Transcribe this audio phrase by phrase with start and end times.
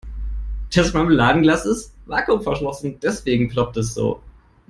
[0.73, 4.19] Das Marmeladenglas ist vakuumverschlossen, deswegen ploppt es so.